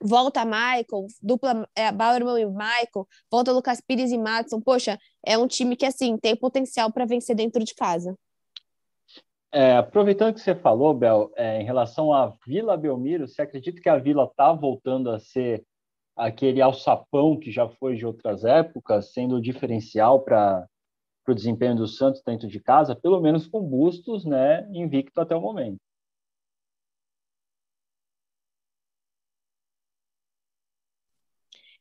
[0.01, 4.61] volta Michael, dupla é, Bauerman e Michael, volta Lucas Pires e Matson.
[4.61, 8.17] Poxa, é um time que assim tem potencial para vencer dentro de casa.
[9.55, 13.89] É, aproveitando que você falou, Bel, é, em relação à Vila Belmiro, você acredita que
[13.89, 15.63] a Vila está voltando a ser
[16.17, 20.67] aquele alçapão que já foi de outras épocas, sendo o diferencial para
[21.29, 25.41] o desempenho do Santos dentro de casa, pelo menos com Bustos, né, invicto até o
[25.41, 25.81] momento?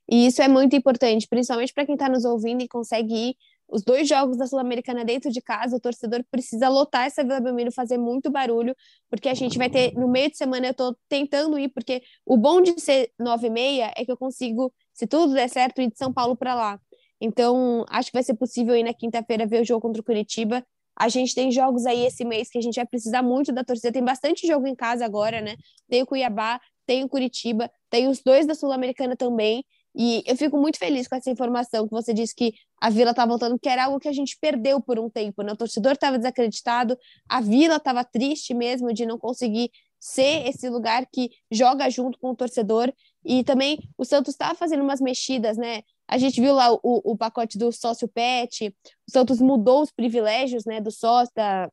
[0.10, 3.36] E isso é muito importante, principalmente para quem está nos ouvindo e consegue ir
[3.72, 7.72] os dois jogos da Sul-Americana dentro de casa, o torcedor precisa lotar essa Vila Belmiro,
[7.72, 8.76] fazer muito barulho,
[9.10, 12.36] porque a gente vai ter, no meio de semana, eu estou tentando ir, porque o
[12.36, 15.90] bom de ser nove e meia é que eu consigo, se tudo der certo, ir
[15.90, 16.80] de São Paulo para lá.
[17.22, 20.66] Então, acho que vai ser possível ir na quinta-feira ver o jogo contra o Curitiba.
[21.00, 23.92] A gente tem jogos aí esse mês que a gente vai precisar muito da torcida.
[23.92, 25.56] Tem bastante jogo em casa agora, né?
[25.88, 29.64] Tem o Cuiabá, tem o Curitiba, tem os dois da Sul-Americana também.
[29.96, 33.26] E eu fico muito feliz com essa informação que você disse que a Vila está
[33.26, 35.52] voltando, que era algo que a gente perdeu por um tempo, né?
[35.52, 41.06] O torcedor estava desacreditado, a Vila estava triste mesmo de não conseguir ser esse lugar
[41.14, 42.92] que joga junto com o torcedor.
[43.24, 45.84] E também o Santos estava fazendo umas mexidas, né?
[46.08, 48.74] A gente viu lá o, o pacote do sócio pet,
[49.08, 51.70] o Santos mudou os privilégios, né, do sócio, da,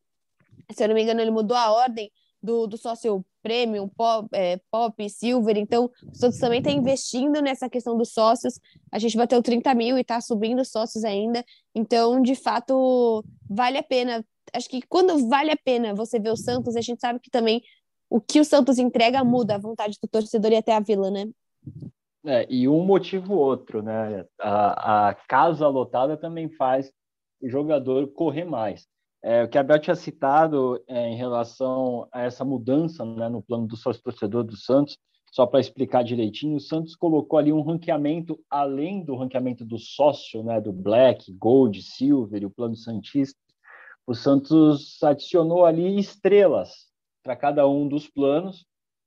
[0.72, 2.10] se eu não me engano, ele mudou a ordem
[2.42, 5.56] do, do sócio premium, pop, é, pop, silver.
[5.56, 8.60] Então, o Santos também está investindo nessa questão dos sócios.
[8.90, 11.44] A gente bateu 30 mil e está subindo sócios ainda.
[11.74, 14.24] Então, de fato, vale a pena.
[14.52, 17.62] Acho que quando vale a pena você ver o Santos, a gente sabe que também
[18.10, 21.28] o que o Santos entrega muda a vontade do torcedor e até a vila, né?
[22.24, 24.24] É, e um motivo outro, né?
[24.40, 26.90] A, a casa lotada também faz
[27.40, 28.86] o jogador correr mais.
[29.22, 33.42] É, o que a Bel tinha citado é, em relação a essa mudança né, no
[33.42, 34.96] plano do sócio-torcedor do Santos,
[35.32, 40.42] só para explicar direitinho, o Santos colocou ali um ranqueamento, além do ranqueamento do sócio,
[40.42, 43.38] né, do Black, Gold, Silver e o plano Santista,
[44.06, 46.86] o Santos adicionou ali estrelas
[47.22, 48.64] para cada um dos planos.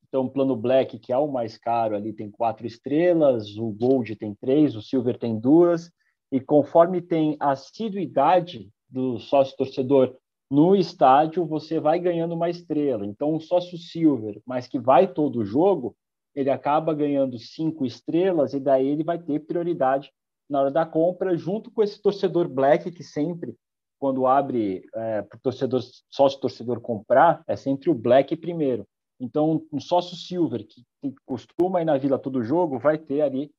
[0.07, 4.15] Então, o plano Black, que é o mais caro, ali tem quatro estrelas, o Gold
[4.15, 5.89] tem três, o Silver tem duas,
[6.31, 10.15] e conforme tem assiduidade do sócio torcedor
[10.49, 13.05] no estádio, você vai ganhando uma estrela.
[13.05, 15.95] Então, o sócio silver, mas que vai todo jogo,
[16.35, 20.11] ele acaba ganhando cinco estrelas e daí ele vai ter prioridade
[20.49, 23.55] na hora da compra, junto com esse torcedor black que sempre,
[23.97, 28.85] quando abre é, para o torcedor, sócio torcedor comprar, é sempre o black primeiro.
[29.21, 33.49] Então, um sócio silver que, que costuma ir na vila todo jogo vai ter ali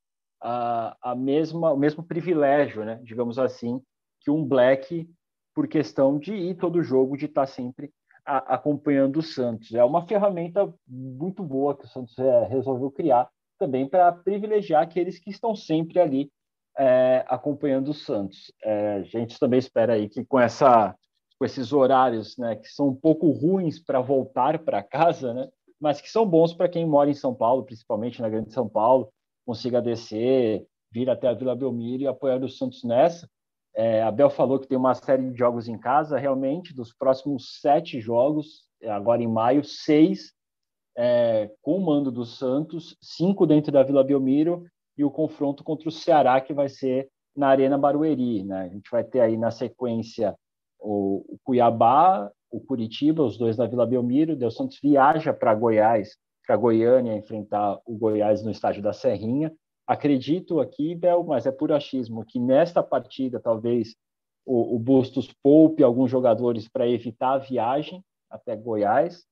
[0.43, 3.81] a, a mesma, o mesmo privilégio, né, digamos assim,
[4.21, 5.09] que um black
[5.55, 7.91] por questão de ir todo jogo, de estar sempre
[8.25, 9.73] a, acompanhando o Santos.
[9.75, 15.19] É uma ferramenta muito boa que o Santos é, resolveu criar também para privilegiar aqueles
[15.19, 16.31] que estão sempre ali
[16.77, 18.53] é, acompanhando o Santos.
[18.63, 20.95] É, a gente também espera aí que com essa
[21.39, 25.49] com esses horários, né, que são um pouco ruins para voltar para casa, né,
[25.81, 29.13] mas que são bons para quem mora em São Paulo, principalmente na Grande São Paulo,
[29.45, 33.29] consiga descer, vir até a Vila Belmiro e apoiar o Santos nessa.
[33.75, 37.61] É, a Bel falou que tem uma série de jogos em casa, realmente, dos próximos
[37.61, 40.33] sete jogos, agora em maio, seis
[40.97, 44.65] é, com o mando do Santos, cinco dentro da Vila Belmiro
[44.97, 48.45] e o confronto contra o Ceará, que vai ser na Arena Barueri.
[48.45, 48.63] Né?
[48.63, 50.35] A gente vai ter aí na sequência
[50.79, 54.37] o, o Cuiabá, o Curitiba, os dois na Vila Belmiro.
[54.47, 59.53] O Santos viaja para Goiás, para Goiânia, enfrentar o Goiás no estádio da Serrinha.
[59.87, 63.97] Acredito aqui, Bel, mas é por achismo, que nesta partida talvez
[64.45, 69.25] o, o Bustos poupe alguns jogadores para evitar a viagem até Goiás.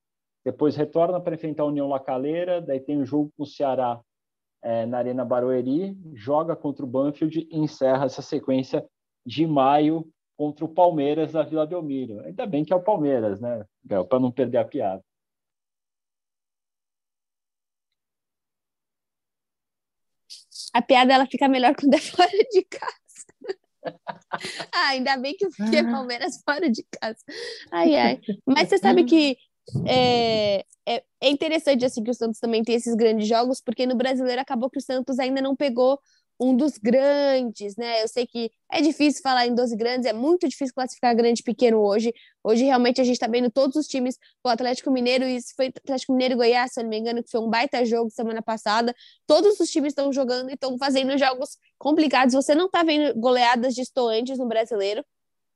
[0.43, 3.99] Depois retorna para enfrentar a União Lacaleira, daí tem o jogo com o Ceará
[4.61, 8.85] é, na Arena Barueri, joga contra o Banfield e encerra essa sequência
[9.25, 12.19] de maio contra o Palmeiras da Vila Belmiro.
[12.21, 13.63] Ainda bem que é o Palmeiras, né,
[14.09, 15.03] para não perder a piada.
[20.73, 23.95] A piada ela fica melhor quando é fora de casa.
[24.73, 27.19] ah, ainda bem que é Palmeiras fora de casa.
[27.71, 28.19] Ai, ai.
[28.45, 29.37] Mas você sabe que
[29.85, 33.95] é, é, é, interessante assim que o Santos também tem esses grandes jogos, porque no
[33.95, 35.99] brasileiro acabou que o Santos ainda não pegou
[36.41, 38.01] um dos grandes, né?
[38.01, 41.43] Eu sei que é difícil falar em 12 grandes, é muito difícil classificar grande e
[41.43, 42.11] pequeno hoje.
[42.43, 46.13] Hoje, realmente, a gente está vendo todos os times, o Atlético Mineiro, isso foi Atlético
[46.13, 48.95] Mineiro e Goiás, se eu não me engano, que foi um baita jogo semana passada.
[49.27, 52.33] Todos os times estão jogando e estão fazendo jogos complicados.
[52.33, 55.05] Você não está vendo goleadas distantes no brasileiro.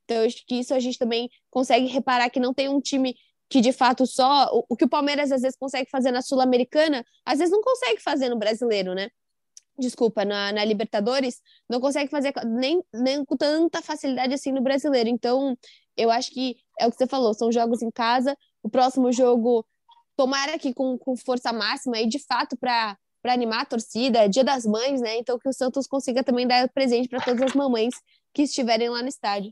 [0.03, 3.15] Então, eu acho que isso a gente também consegue reparar que não tem um time
[3.49, 7.39] que de fato só o que o Palmeiras às vezes consegue fazer na Sul-Americana, às
[7.39, 9.09] vezes não consegue fazer no brasileiro, né?
[9.77, 15.09] Desculpa, na, na, Libertadores, não consegue fazer nem, nem com tanta facilidade assim no brasileiro.
[15.09, 15.57] Então,
[15.97, 18.37] eu acho que é o que você falou, são jogos em casa.
[18.63, 19.65] O próximo jogo,
[20.15, 24.27] tomara que com, com força máxima e de fato para para animar a torcida, é
[24.27, 25.17] dia das mães, né?
[25.17, 27.95] Então que o Santos consiga também dar presente para todas as mamães
[28.31, 29.51] que estiverem lá no estádio.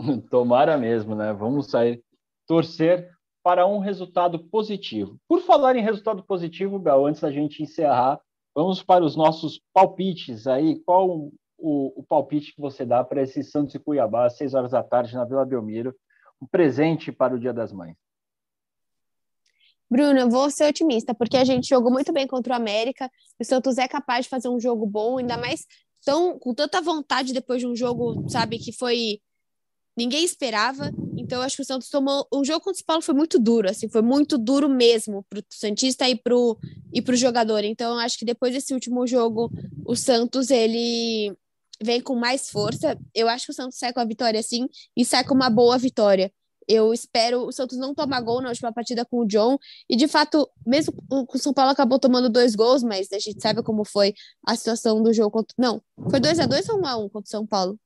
[0.28, 1.32] Tomara mesmo, né?
[1.32, 2.02] Vamos sair
[2.44, 3.08] torcer
[3.40, 5.16] para um resultado positivo.
[5.28, 8.20] Por falar em resultado positivo, Bel, antes da gente encerrar,
[8.56, 10.80] vamos para os nossos palpites aí.
[10.80, 14.70] Qual o, o palpite que você dá para esse Santos e Cuiabá, às seis horas
[14.70, 15.94] da tarde, na Vila Belmiro?
[16.40, 17.94] Um presente para o Dia das Mães.
[19.88, 23.10] Bruno, eu vou ser otimista, porque a gente jogou muito bem contra o América.
[23.38, 25.66] O Santos é capaz de fazer um jogo bom, ainda mais
[26.04, 29.20] tão, com tanta vontade depois de um jogo, sabe, que foi
[29.96, 30.92] ninguém esperava.
[31.16, 32.26] Então, acho que o Santos tomou.
[32.30, 35.42] O jogo contra o Paulo foi muito duro, assim, foi muito duro mesmo para o
[35.50, 36.58] Santista e para o
[36.92, 37.64] e pro jogador.
[37.64, 39.50] Então, acho que depois desse último jogo,
[39.84, 41.34] o Santos ele
[41.82, 42.98] vem com mais força.
[43.14, 45.78] Eu acho que o Santos sai com a vitória sim e sai com uma boa
[45.78, 46.32] vitória.
[46.68, 49.56] Eu espero o Santos não tomar gol na última partida com o John.
[49.88, 53.62] E de fato, mesmo o São Paulo acabou tomando dois gols, mas a gente sabe
[53.62, 55.54] como foi a situação do jogo contra.
[55.56, 55.80] Não,
[56.10, 57.78] foi 2 a 2 ou 1 um a 1 um contra o São Paulo?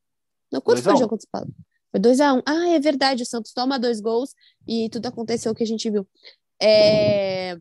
[0.51, 1.55] Não, quanto foi o jogo contra o São Paulo?
[1.91, 2.43] Foi 2 a 1 um.
[2.47, 4.35] Ah, é verdade, o Santos toma dois gols
[4.67, 6.07] e tudo aconteceu que a gente viu.
[6.63, 7.57] É...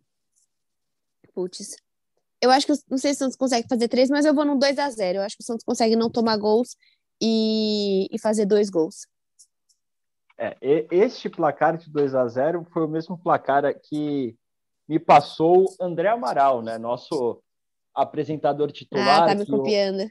[1.33, 1.75] Putz.
[2.41, 4.57] Eu acho que, não sei se o Santos consegue fazer três, mas eu vou no
[4.57, 6.77] 2 a 0 Eu acho que o Santos consegue não tomar gols
[7.21, 9.07] e, e fazer dois gols.
[10.37, 10.55] É,
[10.89, 14.37] este placar de 2 a 0 foi o mesmo placar que
[14.87, 16.77] me passou André Amaral, né?
[16.77, 17.41] Nosso
[17.93, 19.23] apresentador titular.
[19.23, 20.01] Ah, tá me copiando.
[20.01, 20.09] Eu...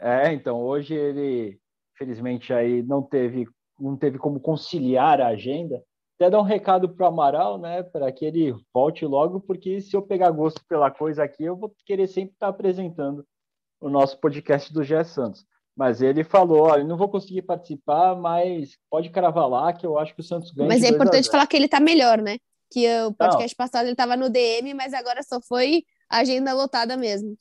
[0.00, 1.58] É, então hoje ele
[1.96, 3.46] Felizmente aí não teve
[3.78, 5.82] não teve como conciliar a agenda.
[6.16, 9.96] Até dar um recado para o Amaral, né, para que ele volte logo, porque se
[9.96, 13.26] eu pegar gosto pela coisa aqui, eu vou querer sempre estar apresentando
[13.80, 15.44] o nosso podcast do Gé Santos.
[15.76, 20.14] Mas ele falou, olha, não vou conseguir participar, mas pode cravar lá que eu acho
[20.14, 20.68] que o Santos ganha.
[20.68, 22.36] Mas é importante falar que ele está melhor, né?
[22.70, 23.66] Que o podcast não.
[23.66, 27.34] passado ele estava no DM, mas agora só foi agenda lotada mesmo.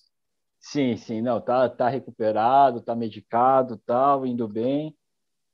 [0.62, 4.96] Sim, sim, não, tá, tá recuperado, tá medicado, tal, indo bem.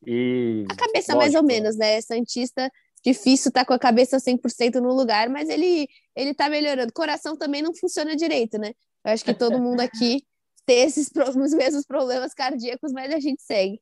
[0.06, 2.00] E a cabeça lógico, mais ou menos, né?
[2.02, 2.70] Santista
[3.04, 6.92] difícil tá com a cabeça 100% no lugar, mas ele ele tá melhorando.
[6.92, 8.74] Coração também não funciona direito, né?
[9.06, 10.24] Eu acho que todo mundo aqui
[10.68, 13.82] tem esses os mesmos problemas cardíacos, mas a gente segue.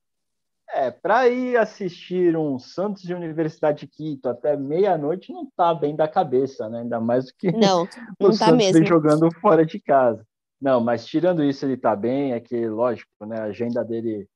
[0.72, 5.94] É, para ir assistir um Santos de Universidade de Quito até meia-noite não tá bem
[5.94, 6.80] da cabeça, né?
[6.80, 7.86] Ainda mais do que não,
[8.20, 8.86] não o tá Santos mesmo.
[8.86, 10.24] jogando fora de casa.
[10.60, 12.32] Não, mas tirando isso, ele está bem.
[12.32, 14.28] É que, lógico, né, a agenda dele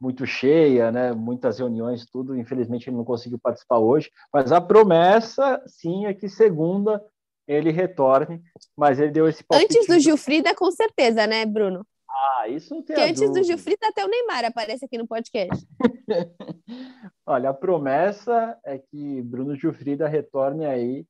[0.00, 2.36] muito cheia, né, muitas reuniões, tudo.
[2.36, 4.10] Infelizmente, ele não conseguiu participar hoje.
[4.32, 7.02] Mas a promessa, sim, é que segunda
[7.48, 8.42] ele retorne.
[8.76, 9.78] Mas ele deu esse palpite.
[9.78, 11.86] Antes do Gilfrida, com certeza, né, Bruno?
[12.08, 13.40] Ah, isso não tem Que antes dúvida.
[13.40, 15.66] do Gilfrida até o Neymar aparece aqui no podcast.
[17.26, 21.04] Olha, a promessa é que Bruno Gilfrida retorne aí.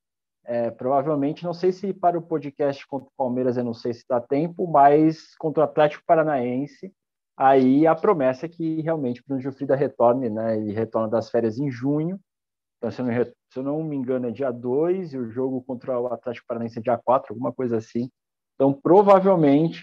[0.48, 4.04] É, provavelmente, não sei se para o podcast contra o Palmeiras, eu não sei se
[4.08, 6.92] dá tempo, mas contra o Atlético Paranaense,
[7.36, 10.56] aí a promessa é que realmente Bruno Gilfrida retorne, né?
[10.56, 12.20] Ele retorna das férias em junho.
[12.78, 15.62] Então, se eu não, se eu não me engano, é dia 2 e o jogo
[15.62, 18.08] contra o Atlético Paranaense é dia 4, alguma coisa assim.
[18.54, 19.82] Então, provavelmente,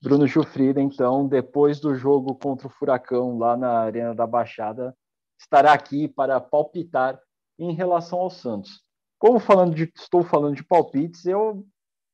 [0.00, 4.94] Bruno Gilfrida, então, depois do jogo contra o Furacão lá na Arena da Baixada,
[5.36, 7.18] estará aqui para palpitar
[7.58, 8.85] em relação ao Santos.
[9.18, 11.66] Como falando de, estou falando de palpites, eu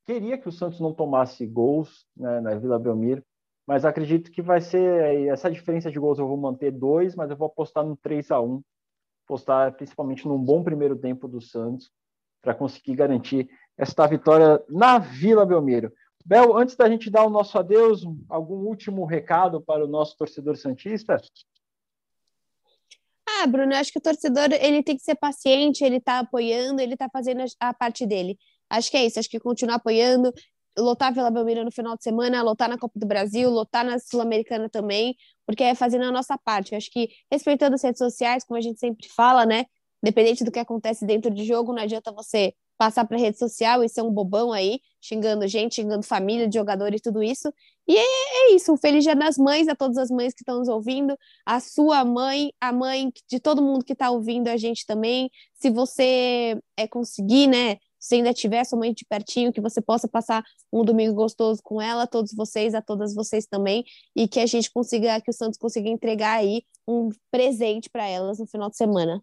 [0.06, 3.22] queria que o Santos não tomasse gols né, na Vila Belmiro,
[3.66, 7.36] mas acredito que vai ser essa diferença de gols eu vou manter dois, mas eu
[7.36, 8.62] vou apostar no 3 a 1
[9.24, 11.90] apostar principalmente num bom primeiro tempo do Santos
[12.42, 13.48] para conseguir garantir
[13.78, 15.92] esta vitória na Vila Belmiro.
[16.24, 20.56] Bel, antes da gente dar o nosso adeus, algum último recado para o nosso torcedor
[20.56, 21.16] santista?
[23.40, 26.80] Ah, Bruno, eu acho que o torcedor ele tem que ser paciente, ele está apoiando,
[26.80, 28.38] ele está fazendo a parte dele.
[28.70, 30.32] Acho que é isso, acho que continuar apoiando,
[30.78, 34.68] lotar Vila Belmiro no final de semana, lotar na Copa do Brasil, lotar na Sul-Americana
[34.68, 35.14] também,
[35.46, 36.72] porque é fazendo a nossa parte.
[36.72, 39.66] Eu acho que respeitando as redes sociais, como a gente sempre fala, né?
[40.02, 43.88] Independente do que acontece dentro de jogo, não adianta você passar para rede social e
[43.88, 47.52] ser um bobão aí, xingando gente, xingando família de jogadores e tudo isso.
[47.86, 50.58] E é, é, isso, um feliz dia das mães a todas as mães que estão
[50.58, 54.86] nos ouvindo, a sua mãe, a mãe de todo mundo que está ouvindo a gente
[54.86, 55.30] também.
[55.54, 60.08] Se você é conseguir, né, se ainda tiver sua mãe de pertinho, que você possa
[60.08, 64.46] passar um domingo gostoso com ela, todos vocês, a todas vocês também, e que a
[64.46, 68.76] gente consiga, que o Santos consiga entregar aí um presente para elas no final de
[68.76, 69.22] semana.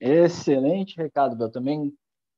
[0.00, 1.50] Excelente recado, Bel.
[1.50, 1.92] Também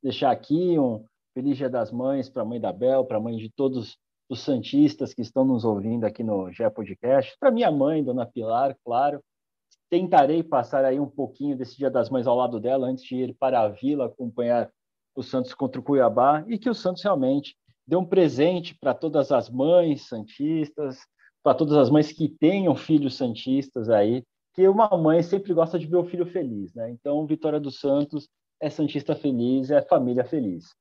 [0.04, 1.02] deixar aqui um
[1.32, 3.96] feliz Dia das Mães para a mãe da Bel, para a mãe de todos
[4.28, 8.76] os santistas que estão nos ouvindo aqui no GE Podcast, para minha mãe, Dona Pilar,
[8.84, 9.22] claro.
[9.88, 13.36] Tentarei passar aí um pouquinho desse Dia das Mães ao lado dela antes de ir
[13.38, 14.70] para a Vila acompanhar
[15.16, 19.32] o Santos contra o Cuiabá e que o Santos realmente dê um presente para todas
[19.32, 20.98] as mães santistas,
[21.42, 24.22] para todas as mães que tenham filhos santistas aí,
[24.54, 26.90] que uma mãe sempre gosta de ver o filho feliz, né?
[26.90, 28.28] Então, Vitória do Santos
[28.64, 30.74] é santista feliz, é família feliz.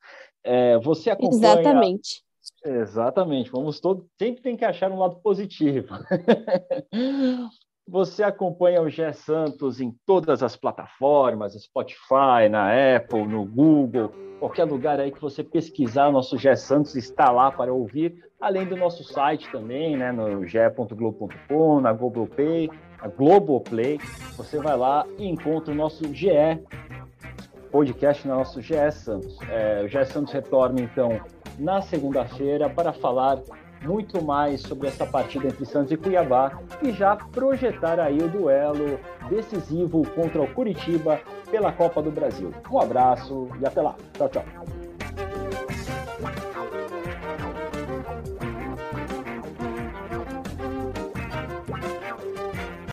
[0.43, 1.53] É, você acompanha...
[1.53, 2.23] Exatamente.
[2.65, 3.51] Exatamente.
[3.51, 5.88] Vamos todo sempre tem que achar um lado positivo.
[7.86, 14.09] Você acompanha o Gé Santos em todas as plataformas, Spotify, na Apple, no Google,
[14.39, 18.77] qualquer lugar aí que você pesquisar, nosso Gé Santos está lá para ouvir, além do
[18.77, 22.69] nosso site também, né, no ge.globo.com, na Globoplay,
[23.01, 23.99] a Globoplay,
[24.38, 26.29] você vai lá e encontra o nosso GE
[27.74, 29.36] podcast, no nosso GE Santos.
[29.49, 31.19] É, o GE Santos retorna então
[31.57, 33.39] na segunda-feira para falar
[33.82, 38.99] muito mais sobre essa partida entre Santos e Cuiabá e já projetar aí o duelo
[39.28, 41.19] decisivo contra o Curitiba
[41.49, 42.53] pela Copa do Brasil.
[42.71, 43.95] Um abraço e até lá.
[44.13, 44.45] Tchau, tchau.